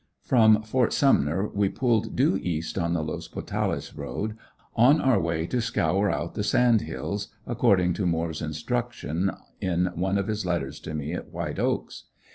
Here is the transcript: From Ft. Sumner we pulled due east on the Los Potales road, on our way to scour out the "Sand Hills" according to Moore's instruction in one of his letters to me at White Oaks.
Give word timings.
From 0.23 0.63
Ft. 0.63 0.93
Sumner 0.93 1.47
we 1.49 1.69
pulled 1.69 2.15
due 2.15 2.35
east 2.37 2.75
on 2.75 2.93
the 2.93 3.03
Los 3.03 3.27
Potales 3.27 3.93
road, 3.95 4.35
on 4.75 4.99
our 4.99 5.19
way 5.21 5.45
to 5.45 5.61
scour 5.61 6.09
out 6.09 6.33
the 6.33 6.43
"Sand 6.43 6.81
Hills" 6.81 7.27
according 7.45 7.93
to 7.93 8.07
Moore's 8.07 8.41
instruction 8.41 9.29
in 9.59 9.91
one 9.93 10.17
of 10.17 10.25
his 10.27 10.43
letters 10.43 10.79
to 10.79 10.95
me 10.95 11.13
at 11.13 11.29
White 11.29 11.59
Oaks. 11.59 12.05